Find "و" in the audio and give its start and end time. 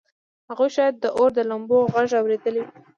2.63-2.67